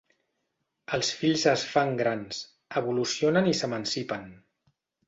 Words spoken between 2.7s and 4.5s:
evolucionen i s'emancipen.